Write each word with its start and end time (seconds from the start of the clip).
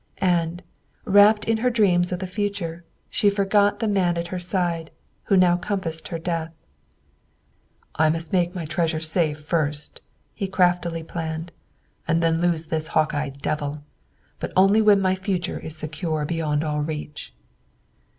And, 0.17 0.63
wrapped 1.05 1.45
in 1.45 1.57
her 1.57 1.69
dreams 1.69 2.11
of 2.11 2.17
the 2.17 2.25
future, 2.25 2.83
she 3.07 3.29
forgot 3.29 3.77
the 3.77 3.87
man 3.87 4.17
at 4.17 4.29
her 4.29 4.39
side, 4.39 4.89
who 5.25 5.37
now 5.37 5.57
compassed 5.57 6.07
her 6.07 6.17
death. 6.17 6.51
"I 7.93 8.09
must 8.09 8.33
make 8.33 8.55
my 8.55 8.65
treasure 8.65 8.99
safe 8.99 9.39
first," 9.39 10.01
he 10.33 10.47
craftily 10.47 11.03
planned, 11.03 11.51
"and 12.07 12.19
then 12.23 12.41
lose 12.41 12.65
this 12.65 12.87
hawk 12.97 13.13
eyed 13.13 13.43
devil. 13.43 13.83
But 14.39 14.53
only 14.55 14.81
when 14.81 15.01
my 15.01 15.13
future 15.13 15.59
is 15.59 15.75
secure 15.75 16.25
beyond 16.25 16.63
all 16.63 16.81
reach!" 16.81 17.35